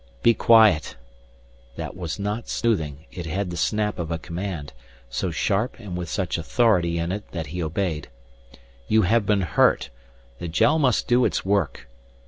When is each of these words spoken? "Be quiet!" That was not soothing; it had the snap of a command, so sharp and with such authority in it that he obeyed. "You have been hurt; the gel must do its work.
"Be 0.23 0.33
quiet!" 0.33 0.95
That 1.75 1.95
was 1.95 2.17
not 2.17 2.49
soothing; 2.49 3.05
it 3.11 3.27
had 3.27 3.51
the 3.51 3.55
snap 3.55 3.99
of 3.99 4.09
a 4.09 4.17
command, 4.17 4.73
so 5.11 5.29
sharp 5.29 5.77
and 5.79 5.95
with 5.95 6.09
such 6.09 6.39
authority 6.39 6.97
in 6.97 7.11
it 7.11 7.29
that 7.33 7.45
he 7.53 7.61
obeyed. 7.61 8.09
"You 8.87 9.03
have 9.03 9.27
been 9.27 9.41
hurt; 9.41 9.91
the 10.39 10.47
gel 10.47 10.79
must 10.79 11.07
do 11.07 11.23
its 11.23 11.45
work. 11.45 11.87